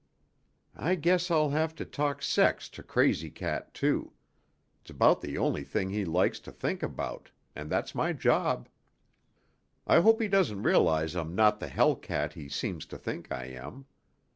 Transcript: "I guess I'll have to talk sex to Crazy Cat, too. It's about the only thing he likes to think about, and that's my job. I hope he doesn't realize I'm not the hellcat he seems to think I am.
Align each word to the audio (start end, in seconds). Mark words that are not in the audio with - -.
"I 0.75 0.95
guess 0.95 1.29
I'll 1.29 1.51
have 1.51 1.75
to 1.75 1.85
talk 1.85 2.23
sex 2.23 2.69
to 2.69 2.81
Crazy 2.81 3.29
Cat, 3.29 3.71
too. 3.75 4.13
It's 4.81 4.89
about 4.89 5.21
the 5.21 5.37
only 5.37 5.63
thing 5.63 5.91
he 5.91 6.05
likes 6.05 6.39
to 6.39 6.51
think 6.51 6.81
about, 6.81 7.29
and 7.55 7.69
that's 7.69 7.93
my 7.93 8.11
job. 8.11 8.67
I 9.85 9.99
hope 10.01 10.19
he 10.19 10.27
doesn't 10.27 10.63
realize 10.63 11.15
I'm 11.15 11.35
not 11.35 11.59
the 11.59 11.67
hellcat 11.67 12.33
he 12.33 12.49
seems 12.49 12.87
to 12.87 12.97
think 12.97 13.31
I 13.31 13.45
am. 13.49 13.85